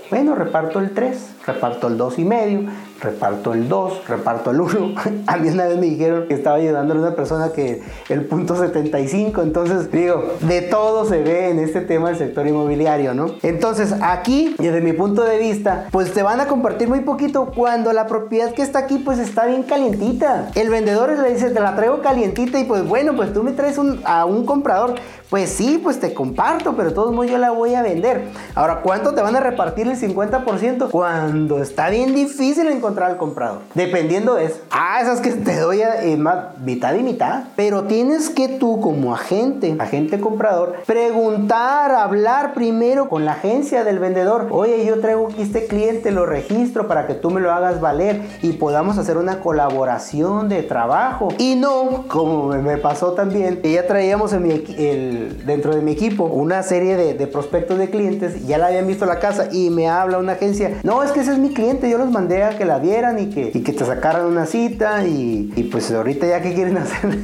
Bueno, 0.10 0.36
reparto 0.36 0.80
el 0.80 0.92
3, 0.92 1.36
reparto 1.48 1.88
el 1.88 1.98
2 1.98 2.19
y 2.19 2.25
medio, 2.25 2.62
reparto 3.06 3.54
el 3.54 3.69
2, 3.69 4.07
reparto 4.07 4.52
el 4.52 4.62
1. 4.62 4.96
A 5.28 5.38
mí 5.38 5.50
una 5.50 5.66
vez 5.66 5.78
me 5.78 5.86
dijeron 5.86 6.28
que 6.28 6.34
estaba 6.34 6.57
ayudándole 6.57 7.00
a 7.00 7.04
una 7.04 7.16
persona 7.16 7.52
que 7.52 7.81
el 8.10 8.25
punto 8.25 8.56
75. 8.56 9.42
Entonces, 9.42 9.92
digo, 9.92 10.34
de 10.42 10.62
todo 10.62 11.06
se 11.06 11.22
ve 11.22 11.50
en 11.50 11.60
este 11.60 11.81
tema 11.81 12.10
del 12.10 12.18
sector 12.18 12.48
inmobiliario, 12.48 13.13
¿no? 13.13 13.28
Entonces, 13.44 13.94
aquí, 14.02 14.56
desde 14.57 14.81
mi 14.81 14.94
punto 14.94 15.24
de 15.24 15.38
vista, 15.38 15.88
pues 15.92 16.13
te 16.13 16.24
van 16.24 16.42
a 16.42 16.48
compartir 16.48 16.88
muy 16.90 17.02
poquito 17.02 17.52
cuando 17.56 17.94
la 17.94 18.07
propiedad 18.07 18.52
que 18.54 18.62
está 18.62 18.80
aquí, 18.80 18.98
pues 18.98 19.19
está 19.19 19.46
bien 19.46 19.63
calientita. 19.63 20.50
El 20.56 20.69
vendedor 20.69 21.18
le 21.18 21.34
dice, 21.34 21.51
te 21.51 21.60
la 21.60 21.75
traigo 21.75 22.01
calientita 22.01 22.60
y 22.60 22.65
pues 22.65 22.86
bueno, 22.88 23.15
pues 23.15 23.34
tú 23.34 23.44
me 23.44 23.51
traes 23.51 23.80
a 24.03 24.25
un 24.25 24.46
comprador. 24.46 24.96
Pues 25.30 25.50
sí, 25.50 25.80
pues 25.82 26.00
te 26.00 26.13
comparto, 26.13 26.75
pero 26.75 26.89
de 26.89 26.96
todos 26.96 27.12
modos 27.12 27.32
yo 27.32 27.38
la 27.38 27.51
voy 27.51 27.74
a 27.74 27.82
vender. 27.82 28.27
Ahora, 28.53 28.82
¿cuánto 28.82 29.13
te 29.13 29.22
van 29.22 29.36
a 29.36 29.39
repartir 29.39 29.88
el 29.88 30.00
50%? 30.00 30.89
Cuando 30.91 31.62
está 31.62 31.89
bien 31.89 32.13
difícil 32.13 32.68
encontrar 32.68 32.95
al 33.04 33.18
comprador. 33.18 33.62
Dependiendo 33.74 34.36
de 34.36 34.46
eso. 34.46 34.62
Ah, 34.72 35.00
esas 35.02 35.22
que 35.22 35.32
te 35.32 35.60
doy 35.60 35.82
eh, 35.82 36.18
mitad 36.64 36.96
y 36.96 37.04
mitad. 37.04 37.44
Pero 37.56 37.84
tienes 37.84 38.30
que 38.30 38.48
tú 38.48 38.80
como 38.80 39.14
agente, 39.14 39.75
agente 39.80 40.20
comprador, 40.20 40.75
preguntar, 40.86 41.92
hablar 41.92 42.54
primero 42.54 43.10
con 43.10 43.25
la 43.25 43.34
agencia 43.34 43.84
del 43.84 44.00
vendedor. 44.00 44.48
Oye, 44.52 44.86
yo 44.86 45.00
traigo 45.00 45.28
aquí 45.28 45.42
este 45.42 45.68
cliente, 45.68 46.12
lo 46.12 46.25
registro 46.25 46.88
para 46.88 47.08
que 47.08 47.14
tú 47.14 47.30
me 47.30 47.42
lo 47.42 47.52
hagas 47.52 47.82
valer 47.82 48.22
y 48.42 48.54
podamos 48.54 48.98
hacer 48.98 49.18
una 49.18 49.40
colaboración 49.40 50.50
de 50.50 50.64
trabajo. 50.64 51.30
Y 51.38 51.56
no, 51.56 52.06
como 52.08 52.48
me 52.48 52.78
pasó 52.78 53.14
también, 53.14 53.62
que 53.62 53.72
ya 53.72 53.88
traíamos 53.88 54.34
en 54.34 54.44
mi, 54.44 54.52
el, 54.78 55.46
dentro 55.46 55.75
de 55.75 55.82
mi 55.82 55.92
equipo 55.92 56.25
una 56.25 56.64
serie 56.64 56.96
de, 56.96 57.14
de 57.14 57.28
prospectos 57.28 57.78
de 57.78 57.90
clientes, 57.90 58.46
ya 58.48 58.58
la 58.58 58.68
habían 58.68 58.88
visto 58.88 59.06
la 59.06 59.20
casa 59.20 59.50
y 59.52 59.70
me 59.70 59.90
habla 59.90 60.18
una 60.18 60.34
agencia. 60.34 60.80
No, 60.84 61.04
es 61.04 61.12
que 61.12 61.22
ese 61.22 61.34
es 61.34 61.38
mi 61.38 61.54
cliente, 61.54 61.90
yo 61.90 61.98
los 61.98 62.12
mandé 62.12 62.44
a 62.44 62.58
que 62.58 62.66
la 62.66 62.75
vieran 62.79 63.20
y 63.20 63.29
que, 63.29 63.51
y 63.53 63.62
que 63.62 63.74
te 63.74 63.86
sacaran 63.86 64.25
una 64.25 64.46
cita 64.46 65.05
y, 65.05 65.70
pues 65.72 65.91
ahorita 65.91 66.27
ya 66.27 66.41
que 66.41 66.53
quieren 66.53 66.77
hacer, 66.77 67.17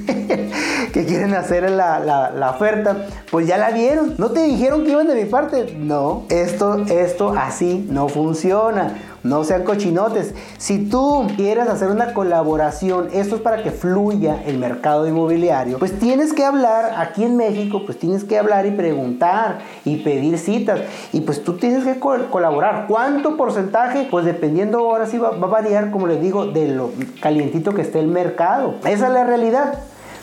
que 0.94 1.06
quieren 1.06 1.34
hacer 1.34 1.70
la, 1.70 2.00
la, 2.00 2.32
la, 2.32 2.50
oferta, 2.52 3.06
pues 3.30 3.48
ya 3.48 3.58
la 3.58 3.72
vieron. 3.72 4.16
¿No 4.18 4.32
te 4.32 4.44
dijeron 4.44 4.84
que 4.84 4.92
iban 4.92 5.08
de 5.08 5.16
mi 5.16 5.26
parte? 5.26 5.76
No, 5.78 6.24
esto, 6.30 6.86
esto 6.90 7.34
así 7.38 7.88
no 7.90 8.08
funciona. 8.08 8.96
No 9.24 9.44
sean 9.44 9.64
cochinotes. 9.64 10.34
Si 10.58 10.90
tú 10.90 11.28
quieres 11.36 11.68
hacer 11.68 11.90
una 11.90 12.14
colaboración, 12.14 13.10
esto 13.14 13.36
es 13.36 13.42
para 13.42 13.62
que 13.62 13.72
fluya 13.72 14.42
el 14.46 14.58
mercado 14.58 15.08
inmobiliario, 15.08 15.78
pues 15.78 15.98
tienes 16.00 16.34
que 16.34 16.44
hablar 16.44 16.96
aquí 16.98 17.24
en 17.24 17.38
México, 17.38 17.84
pues 17.86 18.00
tienes 18.00 18.24
que 18.24 18.40
hablar 18.40 18.66
y 18.66 18.72
preguntar 18.72 19.60
y 19.86 19.98
pedir 19.98 20.38
citas. 20.40 20.80
Y 21.14 21.22
pues 21.22 21.44
tú 21.44 21.58
tienes 21.58 21.84
que 21.84 22.00
colaborar. 22.00 22.86
¿Cuánto 22.88 23.38
porcentaje? 23.38 24.08
Pues 24.10 24.26
dependiendo 24.26 24.80
ahora 24.80 25.06
sí 25.06 25.18
va, 25.18 25.32
va 25.32 25.48
a 25.48 25.52
variar, 25.52 25.92
como 25.92 26.08
les 26.08 26.20
digo, 26.20 26.48
de 26.48 26.70
lo 26.70 26.92
calientito 27.22 27.74
que 27.74 27.84
esté 27.84 28.00
el 28.00 28.08
mercado. 28.08 28.76
Esa 28.86 29.08
es 29.08 29.14
la 29.14 29.24
realidad. 29.24 29.80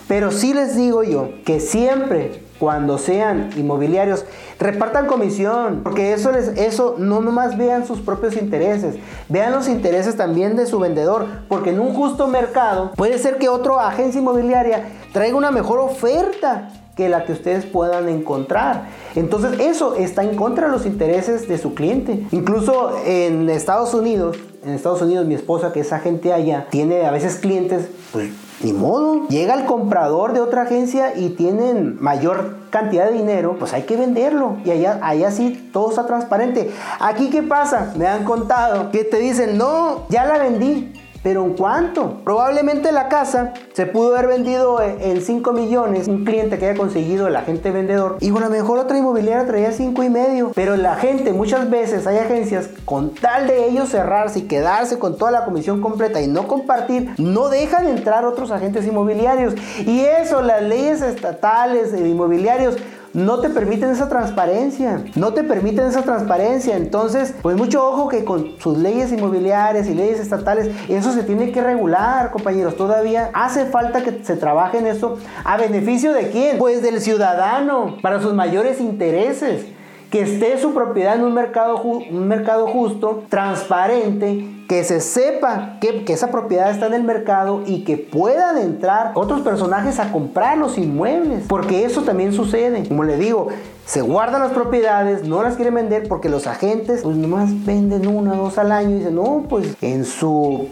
Pero 0.09 0.31
sí 0.31 0.53
les 0.53 0.75
digo 0.75 1.03
yo 1.03 1.29
que 1.45 1.59
siempre 1.59 2.48
cuando 2.59 2.97
sean 2.97 3.49
inmobiliarios, 3.55 4.25
repartan 4.59 5.07
comisión, 5.07 5.81
porque 5.83 6.13
eso 6.13 6.31
les, 6.31 6.49
eso 6.49 6.95
no 6.97 7.21
nomás 7.21 7.57
vean 7.57 7.87
sus 7.87 8.01
propios 8.01 8.35
intereses, 8.35 8.95
vean 9.29 9.53
los 9.53 9.69
intereses 9.69 10.17
también 10.17 10.57
de 10.57 10.65
su 10.65 10.77
vendedor, 10.79 11.25
porque 11.47 11.69
en 11.69 11.79
un 11.79 11.93
justo 11.93 12.27
mercado 12.27 12.91
puede 12.95 13.17
ser 13.17 13.37
que 13.37 13.47
otra 13.47 13.87
agencia 13.87 14.19
inmobiliaria 14.19 14.89
traiga 15.13 15.37
una 15.37 15.51
mejor 15.51 15.79
oferta 15.79 16.69
que 16.97 17.07
la 17.07 17.23
que 17.23 17.31
ustedes 17.31 17.65
puedan 17.65 18.09
encontrar. 18.09 18.89
Entonces 19.15 19.57
eso 19.61 19.95
está 19.95 20.21
en 20.21 20.35
contra 20.35 20.65
de 20.65 20.73
los 20.73 20.85
intereses 20.85 21.47
de 21.47 21.57
su 21.57 21.73
cliente. 21.73 22.27
Incluso 22.31 22.91
en 23.05 23.49
Estados 23.49 23.93
Unidos, 23.93 24.37
en 24.65 24.73
Estados 24.73 25.01
Unidos 25.01 25.25
mi 25.25 25.33
esposa 25.33 25.71
que 25.71 25.79
es 25.79 25.93
agente 25.93 26.33
allá, 26.33 26.67
tiene 26.69 27.05
a 27.05 27.11
veces 27.11 27.37
clientes, 27.37 27.87
pues 28.11 28.31
ni 28.61 28.73
modo, 28.73 29.27
llega 29.29 29.53
el 29.53 29.65
comprador 29.65 30.33
de 30.33 30.41
otra 30.41 30.63
agencia 30.63 31.15
y 31.15 31.29
tienen 31.29 31.97
mayor 32.01 32.57
cantidad 32.69 33.05
de 33.05 33.13
dinero, 33.13 33.55
pues 33.57 33.73
hay 33.73 33.83
que 33.83 33.95
venderlo. 33.95 34.57
Y 34.65 34.71
allá, 34.71 34.99
allá 35.01 35.31
sí 35.31 35.69
todo 35.71 35.89
está 35.89 36.05
transparente. 36.05 36.71
Aquí, 36.99 37.29
¿qué 37.29 37.41
pasa? 37.41 37.93
Me 37.95 38.07
han 38.07 38.23
contado 38.23 38.91
que 38.91 39.03
te 39.03 39.17
dicen, 39.17 39.57
no, 39.57 40.07
ya 40.09 40.25
la 40.25 40.37
vendí. 40.37 40.93
¿Pero 41.21 41.43
en 41.43 41.53
cuánto? 41.53 42.21
Probablemente 42.23 42.91
la 42.91 43.09
casa 43.09 43.53
se 43.73 43.85
pudo 43.85 44.15
haber 44.15 44.27
vendido 44.27 44.81
en 44.81 45.21
5 45.21 45.51
millones. 45.51 46.07
Un 46.07 46.23
cliente 46.23 46.57
que 46.57 46.67
haya 46.67 46.77
conseguido 46.77 47.27
el 47.27 47.35
agente 47.35 47.71
vendedor. 47.71 48.17
Y 48.21 48.29
a 48.29 48.39
lo 48.39 48.49
mejor 48.49 48.79
otra 48.79 48.97
inmobiliaria 48.97 49.45
traía 49.45 49.71
5 49.71 50.03
y 50.03 50.09
medio. 50.09 50.51
Pero 50.55 50.77
la 50.77 50.95
gente, 50.95 51.33
muchas 51.33 51.69
veces 51.69 52.07
hay 52.07 52.17
agencias, 52.17 52.69
con 52.85 53.13
tal 53.13 53.47
de 53.47 53.67
ellos 53.67 53.89
cerrarse 53.89 54.39
y 54.39 54.41
quedarse 54.43 54.97
con 54.97 55.17
toda 55.17 55.31
la 55.31 55.45
comisión 55.45 55.81
completa 55.81 56.21
y 56.21 56.27
no 56.27 56.47
compartir, 56.47 57.13
no 57.17 57.49
dejan 57.49 57.87
entrar 57.87 58.25
otros 58.25 58.51
agentes 58.51 58.85
inmobiliarios. 58.87 59.55
Y 59.85 60.01
eso, 60.01 60.41
las 60.41 60.63
leyes 60.63 61.01
estatales 61.01 61.91
de 61.91 62.07
inmobiliarios 62.07 62.77
no 63.13 63.39
te 63.39 63.49
permiten 63.49 63.89
esa 63.89 64.09
transparencia. 64.09 65.03
No 65.15 65.33
te 65.33 65.43
permiten 65.43 65.85
esa 65.85 66.03
transparencia. 66.03 66.77
Entonces, 66.77 67.33
pues 67.41 67.57
mucho 67.57 67.87
ojo 67.87 68.07
que 68.07 68.23
con 68.23 68.59
sus 68.59 68.77
leyes 68.77 69.11
inmobiliarias 69.11 69.87
y 69.87 69.93
leyes 69.93 70.19
estatales, 70.19 70.73
eso 70.87 71.11
se 71.11 71.23
tiene 71.23 71.51
que 71.51 71.61
regular, 71.61 72.31
compañeros. 72.31 72.75
Todavía 72.75 73.31
hace 73.33 73.65
falta 73.65 74.03
que 74.03 74.23
se 74.23 74.35
trabaje 74.35 74.77
en 74.77 74.87
eso. 74.87 75.17
¿A 75.43 75.57
beneficio 75.57 76.13
de 76.13 76.29
quién? 76.29 76.57
Pues 76.57 76.81
del 76.81 77.01
ciudadano, 77.01 77.97
para 78.01 78.21
sus 78.21 78.33
mayores 78.33 78.79
intereses 78.79 79.65
que 80.11 80.21
esté 80.21 80.57
su 80.59 80.73
propiedad 80.73 81.15
en 81.15 81.23
un 81.23 81.33
mercado, 81.33 81.81
un 81.81 82.27
mercado 82.27 82.67
justo, 82.67 83.23
transparente, 83.29 84.58
que 84.69 84.83
se 84.83 85.01
sepa 85.01 85.79
que, 85.81 86.05
que, 86.05 86.13
esa 86.13 86.27
propiedad 86.27 86.69
está 86.69 86.85
en 86.85 86.93
el 86.93 87.03
mercado 87.03 87.63
y 87.65 87.83
que 87.83 87.97
puedan 87.97 88.55
entrar 88.59 89.13
otros 89.15 89.41
personajes 89.41 89.99
a 89.99 90.11
comprar 90.11 90.59
los 90.59 90.77
inmuebles. 90.77 91.45
Porque 91.47 91.85
eso 91.85 92.03
también 92.03 92.33
sucede. 92.33 92.87
Como 92.87 93.03
le 93.03 93.17
digo, 93.17 93.47
se 93.87 94.01
guardan 94.01 94.41
las 94.41 94.51
propiedades, 94.51 95.27
no 95.27 95.41
las 95.41 95.55
quieren 95.55 95.73
vender 95.73 96.07
porque 96.07 96.29
los 96.29 96.45
agentes 96.45 97.01
pues 97.01 97.17
nomás 97.17 97.65
venden 97.65 98.05
una 98.05 98.33
o 98.33 98.43
dos 98.43 98.59
al 98.59 98.71
año 98.71 98.91
y 98.91 98.99
dicen, 98.99 99.15
no, 99.15 99.45
pues 99.49 99.75
en 99.81 100.05
su 100.05 100.67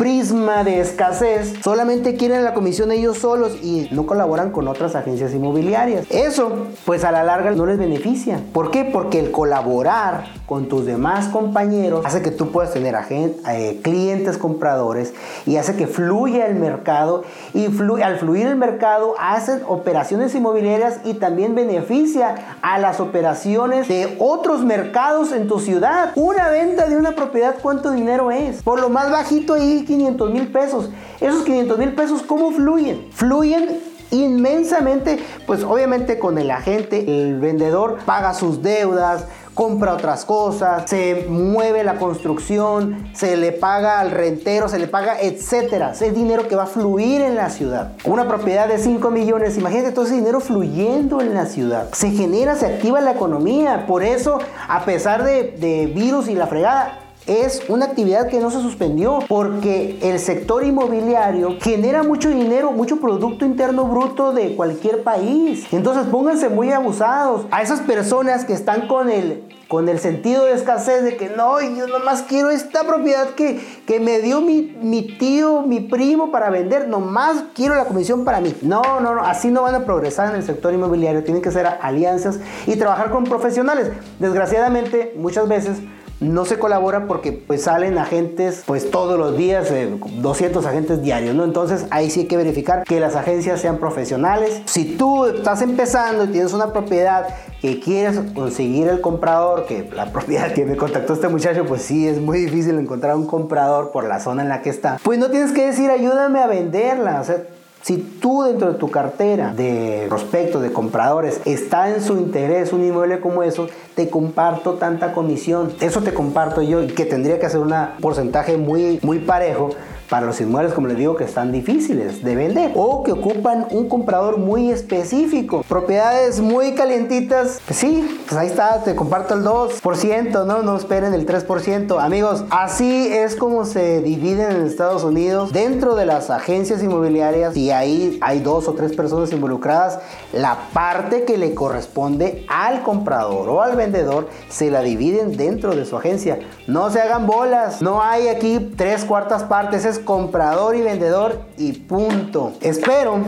prisma 0.00 0.64
de 0.64 0.80
escasez, 0.80 1.52
solamente 1.62 2.16
quieren 2.16 2.42
la 2.42 2.54
comisión 2.54 2.90
ellos 2.90 3.18
solos 3.18 3.58
y 3.62 3.86
no 3.90 4.06
colaboran 4.06 4.50
con 4.50 4.66
otras 4.66 4.94
agencias 4.94 5.34
inmobiliarias. 5.34 6.06
Eso, 6.08 6.68
pues 6.86 7.04
a 7.04 7.12
la 7.12 7.22
larga 7.22 7.50
no 7.50 7.66
les 7.66 7.76
beneficia. 7.76 8.40
¿Por 8.54 8.70
qué? 8.70 8.86
Porque 8.86 9.20
el 9.20 9.30
colaborar 9.30 10.24
con 10.46 10.68
tus 10.68 10.86
demás 10.86 11.28
compañeros 11.28 12.06
hace 12.06 12.22
que 12.22 12.30
tú 12.30 12.50
puedas 12.50 12.72
tener 12.72 12.96
eh, 13.10 13.80
clientes 13.82 14.38
compradores 14.38 15.12
y 15.44 15.58
hace 15.58 15.76
que 15.76 15.86
fluya 15.86 16.46
el 16.46 16.54
mercado 16.54 17.22
y 17.52 17.66
al 18.02 18.18
fluir 18.18 18.46
el 18.46 18.56
mercado 18.56 19.14
hacen 19.20 19.60
operaciones 19.68 20.34
inmobiliarias 20.34 21.00
y 21.04 21.14
también 21.14 21.54
beneficia 21.54 22.56
a 22.62 22.78
las 22.78 23.00
operaciones 23.00 23.86
de 23.86 24.16
otros 24.18 24.64
mercados 24.64 25.30
en 25.32 25.46
tu 25.46 25.60
ciudad. 25.60 26.12
Una 26.14 26.48
venta 26.48 26.88
de 26.88 26.96
una 26.96 27.12
propiedad, 27.12 27.56
¿cuánto 27.60 27.90
dinero 27.90 28.30
es? 28.30 28.62
Por 28.62 28.80
lo 28.80 28.88
más 28.88 29.10
bajito 29.10 29.52
ahí 29.52 29.84
500 29.90 30.30
mil 30.30 30.46
pesos. 30.52 30.88
Esos 31.20 31.42
500 31.42 31.76
mil 31.76 31.92
pesos, 31.94 32.22
¿cómo 32.22 32.52
fluyen? 32.52 33.08
Fluyen 33.10 33.80
inmensamente, 34.12 35.18
pues 35.48 35.64
obviamente 35.64 36.20
con 36.20 36.38
el 36.38 36.52
agente, 36.52 37.22
el 37.22 37.40
vendedor 37.40 37.98
paga 38.06 38.32
sus 38.34 38.62
deudas, 38.62 39.26
compra 39.54 39.94
otras 39.94 40.24
cosas, 40.24 40.88
se 40.88 41.26
mueve 41.28 41.82
la 41.82 41.96
construcción, 41.96 43.10
se 43.14 43.36
le 43.36 43.50
paga 43.50 43.98
al 43.98 44.12
rentero, 44.12 44.68
se 44.68 44.78
le 44.78 44.86
paga, 44.86 45.20
etcétera. 45.20 45.90
Es 45.90 46.14
dinero 46.14 46.46
que 46.46 46.54
va 46.54 46.64
a 46.64 46.66
fluir 46.66 47.20
en 47.20 47.34
la 47.34 47.50
ciudad. 47.50 47.94
Una 48.04 48.28
propiedad 48.28 48.68
de 48.68 48.78
5 48.78 49.10
millones, 49.10 49.58
imagínate 49.58 49.90
todo 49.90 50.04
ese 50.04 50.14
dinero 50.14 50.38
fluyendo 50.38 51.20
en 51.20 51.34
la 51.34 51.46
ciudad. 51.46 51.92
Se 51.94 52.12
genera, 52.12 52.54
se 52.54 52.66
activa 52.66 53.00
la 53.00 53.10
economía. 53.10 53.86
Por 53.88 54.04
eso, 54.04 54.38
a 54.68 54.84
pesar 54.84 55.24
de, 55.24 55.50
de 55.58 55.86
virus 55.86 56.28
y 56.28 56.36
la 56.36 56.46
fregada, 56.46 57.09
es 57.26 57.62
una 57.68 57.86
actividad 57.86 58.28
que 58.28 58.40
no 58.40 58.50
se 58.50 58.60
suspendió 58.60 59.20
porque 59.28 59.98
el 60.02 60.18
sector 60.18 60.64
inmobiliario 60.64 61.56
genera 61.60 62.02
mucho 62.02 62.30
dinero, 62.30 62.72
mucho 62.72 63.00
Producto 63.00 63.44
Interno 63.44 63.84
Bruto 63.84 64.32
de 64.32 64.56
cualquier 64.56 65.02
país. 65.02 65.66
Entonces 65.72 66.04
pónganse 66.10 66.48
muy 66.48 66.70
abusados 66.72 67.46
a 67.50 67.62
esas 67.62 67.80
personas 67.80 68.44
que 68.44 68.52
están 68.52 68.88
con 68.88 69.10
el 69.10 69.44
con 69.70 69.88
el 69.88 70.00
sentido 70.00 70.46
de 70.46 70.54
escasez 70.54 71.04
de 71.04 71.16
que 71.16 71.28
no, 71.28 71.60
yo 71.60 71.86
nomás 71.86 72.22
quiero 72.22 72.50
esta 72.50 72.82
propiedad 72.82 73.28
que, 73.36 73.60
que 73.86 74.00
me 74.00 74.18
dio 74.18 74.40
mi, 74.40 74.76
mi, 74.82 75.16
tío, 75.16 75.62
mi 75.62 75.78
primo 75.78 76.32
para 76.32 76.50
vender, 76.50 76.88
nomás 76.88 77.44
quiero 77.54 77.76
la 77.76 77.84
comisión 77.84 78.24
para 78.24 78.40
mí. 78.40 78.52
No, 78.62 78.82
no, 79.00 79.14
no, 79.14 79.22
así 79.22 79.46
no 79.46 79.62
van 79.62 79.76
a 79.76 79.84
progresar 79.84 80.30
en 80.30 80.34
el 80.34 80.42
sector 80.42 80.74
inmobiliario, 80.74 81.22
tienen 81.22 81.40
que 81.40 81.50
hacer 81.50 81.68
alianzas 81.82 82.40
y 82.66 82.74
trabajar 82.74 83.12
con 83.12 83.22
profesionales. 83.22 83.92
Desgraciadamente, 84.18 85.14
muchas 85.16 85.46
veces 85.46 85.78
no 86.20 86.44
se 86.44 86.58
colabora 86.58 87.06
porque 87.06 87.32
pues 87.32 87.62
salen 87.62 87.98
agentes 87.98 88.62
pues 88.66 88.90
todos 88.90 89.18
los 89.18 89.36
días, 89.36 89.68
200 89.70 90.64
eh, 90.64 90.68
agentes 90.68 91.02
diarios, 91.02 91.34
¿no? 91.34 91.44
Entonces 91.44 91.86
ahí 91.90 92.10
sí 92.10 92.20
hay 92.20 92.26
que 92.26 92.36
verificar 92.36 92.84
que 92.84 93.00
las 93.00 93.16
agencias 93.16 93.60
sean 93.60 93.78
profesionales. 93.78 94.62
Si 94.66 94.96
tú 94.96 95.24
estás 95.24 95.62
empezando 95.62 96.24
y 96.24 96.28
tienes 96.28 96.52
una 96.52 96.72
propiedad 96.72 97.26
que 97.60 97.80
quieres 97.80 98.20
conseguir 98.34 98.88
el 98.88 99.00
comprador, 99.00 99.66
que 99.66 99.90
la 99.94 100.12
propiedad 100.12 100.52
que 100.54 100.64
me 100.66 100.76
contactó 100.76 101.14
este 101.14 101.28
muchacho, 101.28 101.64
pues 101.66 101.82
sí, 101.82 102.06
es 102.06 102.20
muy 102.20 102.38
difícil 102.38 102.78
encontrar 102.78 103.16
un 103.16 103.26
comprador 103.26 103.90
por 103.90 104.04
la 104.04 104.20
zona 104.20 104.42
en 104.42 104.48
la 104.48 104.62
que 104.62 104.70
está, 104.70 104.98
pues 105.02 105.18
no 105.18 105.30
tienes 105.30 105.52
que 105.52 105.66
decir 105.66 105.90
ayúdame 105.90 106.40
a 106.40 106.46
venderla, 106.46 107.20
o 107.20 107.24
sea, 107.24 107.42
si 107.82 107.96
tú 107.96 108.42
dentro 108.42 108.72
de 108.72 108.78
tu 108.78 108.90
cartera 108.90 109.54
de 109.54 110.06
prospectos, 110.08 110.62
de 110.62 110.72
compradores, 110.72 111.40
está 111.46 111.88
en 111.88 112.02
su 112.02 112.18
interés 112.18 112.72
un 112.72 112.84
inmueble 112.84 113.20
como 113.20 113.42
eso, 113.42 113.68
te 113.94 114.10
comparto 114.10 114.74
tanta 114.74 115.12
comisión. 115.12 115.72
Eso 115.80 116.02
te 116.02 116.12
comparto 116.12 116.60
yo 116.62 116.82
y 116.82 116.88
que 116.88 117.06
tendría 117.06 117.38
que 117.38 117.46
hacer 117.46 117.60
un 117.60 117.74
porcentaje 118.00 118.56
muy, 118.56 119.00
muy 119.02 119.18
parejo 119.18 119.70
para 120.10 120.26
los 120.26 120.40
inmuebles, 120.40 120.74
como 120.74 120.88
les 120.88 120.96
digo, 120.96 121.14
que 121.14 121.22
están 121.22 121.52
difíciles 121.52 122.24
de 122.24 122.34
vender 122.34 122.72
o 122.74 123.04
que 123.04 123.12
ocupan 123.12 123.68
un 123.70 123.88
comprador 123.88 124.38
muy 124.38 124.70
específico. 124.70 125.64
Propiedades 125.68 126.40
muy 126.40 126.74
calientitas, 126.74 127.60
pues 127.64 127.78
sí, 127.78 128.20
pues 128.26 128.36
ahí 128.36 128.48
está, 128.48 128.82
te 128.82 128.96
comparto 128.96 129.34
el 129.34 129.44
2%, 129.44 130.44
¿no? 130.46 130.62
No 130.62 130.76
esperen 130.76 131.14
el 131.14 131.26
3%. 131.26 132.00
Amigos, 132.00 132.44
así 132.50 133.06
es 133.06 133.36
como 133.36 133.64
se 133.64 134.02
dividen 134.02 134.50
en 134.50 134.66
Estados 134.66 135.04
Unidos 135.04 135.52
dentro 135.52 135.94
de 135.94 136.06
las 136.06 136.28
agencias 136.30 136.82
inmobiliarias 136.82 137.56
y 137.56 137.70
ahí 137.70 138.18
hay 138.20 138.40
dos 138.40 138.66
o 138.66 138.74
tres 138.74 138.92
personas 138.92 139.32
involucradas, 139.32 140.00
la 140.32 140.58
parte 140.72 141.24
que 141.24 141.38
le 141.38 141.54
corresponde 141.54 142.44
al 142.48 142.82
comprador 142.82 143.48
o 143.48 143.62
al 143.62 143.76
vendedor 143.76 144.28
se 144.48 144.72
la 144.72 144.82
dividen 144.82 145.36
dentro 145.36 145.76
de 145.76 145.84
su 145.84 145.96
agencia. 145.96 146.40
No 146.66 146.90
se 146.90 147.00
hagan 147.00 147.28
bolas, 147.28 147.80
no 147.80 148.02
hay 148.02 148.26
aquí 148.26 148.72
tres 148.76 149.04
cuartas 149.04 149.44
partes, 149.44 149.84
es 149.84 149.99
comprador 150.04 150.76
y 150.76 150.82
vendedor 150.82 151.40
y 151.56 151.72
punto. 151.72 152.52
Espero, 152.60 153.18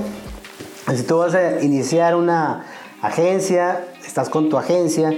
si 0.94 1.02
tú 1.02 1.18
vas 1.18 1.34
a 1.34 1.62
iniciar 1.62 2.16
una 2.16 2.64
agencia, 3.00 3.84
estás 4.04 4.28
con 4.28 4.48
tu 4.48 4.56
agencia, 4.58 5.12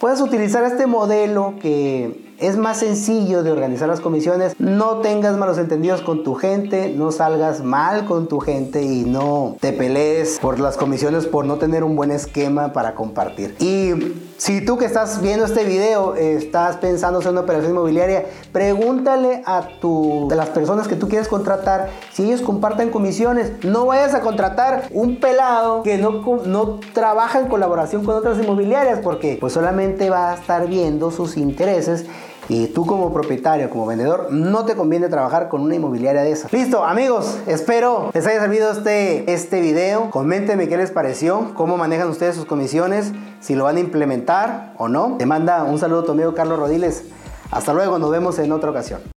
puedes 0.00 0.20
utilizar 0.20 0.64
este 0.64 0.86
modelo 0.86 1.54
que 1.60 2.24
es 2.38 2.56
más 2.56 2.78
sencillo 2.78 3.42
de 3.42 3.52
organizar 3.52 3.88
las 3.88 4.00
comisiones. 4.00 4.54
No 4.58 4.98
tengas 4.98 5.36
malos 5.36 5.58
entendidos 5.58 6.02
con 6.02 6.24
tu 6.24 6.34
gente, 6.34 6.92
no 6.96 7.12
salgas 7.12 7.62
mal 7.62 8.04
con 8.06 8.28
tu 8.28 8.40
gente 8.40 8.82
y 8.82 9.04
no 9.04 9.56
te 9.60 9.72
pelees 9.72 10.38
por 10.40 10.60
las 10.60 10.76
comisiones 10.76 11.26
por 11.26 11.44
no 11.44 11.56
tener 11.56 11.84
un 11.84 11.96
buen 11.96 12.10
esquema 12.10 12.72
para 12.72 12.94
compartir. 12.94 13.56
Y 13.60 13.92
si 14.36 14.64
tú 14.64 14.76
que 14.78 14.84
estás 14.84 15.20
viendo 15.22 15.46
este 15.46 15.64
video 15.64 16.14
estás 16.16 16.76
pensando 16.76 17.20
hacer 17.20 17.32
una 17.32 17.42
operación 17.42 17.72
inmobiliaria, 17.72 18.26
pregúntale 18.52 19.42
a, 19.46 19.68
tu, 19.80 20.28
las 20.34 20.48
personas 20.48 20.88
que 20.88 20.96
tú 20.96 21.08
quieres 21.08 21.28
contratar 21.28 21.90
si 22.12 22.24
ellos 22.24 22.40
comparten 22.40 22.90
comisiones. 22.90 23.64
No 23.64 23.86
vayas 23.86 24.14
a 24.14 24.20
contratar 24.20 24.88
un 24.90 25.20
pelado 25.20 25.82
que 25.82 25.98
no, 25.98 26.22
no 26.44 26.80
trabaja 26.92 27.40
en 27.40 27.48
colaboración 27.48 28.04
con 28.04 28.16
otras 28.16 28.38
inmobiliarias 28.38 29.00
porque 29.00 29.38
pues 29.40 29.52
solamente 29.52 30.10
va 30.10 30.32
a 30.32 30.34
estar 30.34 30.66
viendo 30.66 31.10
sus 31.10 31.36
intereses 31.36 32.06
Y 32.48 32.68
tú 32.68 32.84
como 32.86 33.12
propietario, 33.12 33.70
como 33.70 33.86
vendedor, 33.86 34.28
no 34.30 34.64
te 34.64 34.74
conviene 34.74 35.08
trabajar 35.08 35.48
con 35.48 35.62
una 35.62 35.74
inmobiliaria 35.74 36.22
de 36.22 36.32
esas. 36.32 36.52
Listo, 36.52 36.84
amigos, 36.84 37.38
espero 37.46 38.10
les 38.12 38.26
haya 38.26 38.40
servido 38.40 38.70
este, 38.70 39.32
este 39.32 39.60
video. 39.60 40.10
Coméntenme 40.10 40.68
qué 40.68 40.76
les 40.76 40.90
pareció, 40.90 41.52
cómo 41.54 41.76
manejan 41.76 42.08
ustedes 42.08 42.34
sus 42.34 42.44
comisiones, 42.44 43.12
si 43.40 43.54
lo 43.54 43.64
van 43.64 43.76
a 43.76 43.80
implementar 43.80 44.74
o 44.78 44.88
no. 44.88 45.16
Te 45.18 45.26
manda 45.26 45.64
un 45.64 45.78
saludo 45.78 46.04
tu 46.04 46.12
amigo 46.12 46.34
Carlos 46.34 46.58
Rodiles. 46.58 47.04
Hasta 47.50 47.72
luego, 47.72 47.98
nos 47.98 48.10
vemos 48.10 48.38
en 48.38 48.52
otra 48.52 48.70
ocasión. 48.70 49.13